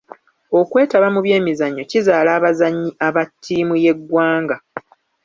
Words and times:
Okwetaba 0.59 1.07
mu 1.13 1.19
by'emizannyo 1.25 1.83
kizaala 1.91 2.29
abazannyi 2.37 2.89
aba 3.07 3.23
ttiimu 3.29 3.75
y'eggwanga. 3.83 4.55